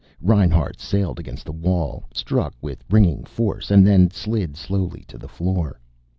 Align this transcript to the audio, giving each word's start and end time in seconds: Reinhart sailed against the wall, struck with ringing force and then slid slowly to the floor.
Reinhart 0.19 0.79
sailed 0.79 1.19
against 1.19 1.45
the 1.45 1.51
wall, 1.51 2.05
struck 2.11 2.55
with 2.59 2.83
ringing 2.89 3.23
force 3.23 3.69
and 3.69 3.85
then 3.85 4.09
slid 4.09 4.57
slowly 4.57 5.03
to 5.07 5.17
the 5.19 5.27
floor. 5.29 5.79